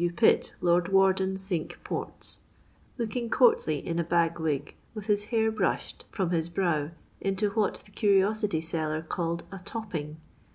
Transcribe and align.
W. 0.00 0.10
Pitt, 0.10 0.54
Lord 0.62 0.88
Warden 0.88 1.36
Cinque 1.36 1.78
Ports," 1.84 2.40
looking 2.96 3.28
courtly 3.28 3.86
in 3.86 3.98
a 3.98 4.02
bag 4.02 4.38
wig, 4.38 4.74
with 4.94 5.08
his 5.08 5.26
hair 5.26 5.50
brushed 5.52 6.06
from 6.10 6.30
his 6.30 6.48
brow 6.48 6.92
into 7.20 7.50
what 7.50 7.74
the 7.84 7.90
curiosity 7.90 8.62
seller 8.62 9.02
called 9.02 9.42
a 9.52 9.58
*' 9.58 9.64
topping." 9.72 10.16